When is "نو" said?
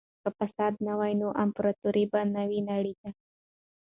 1.21-1.29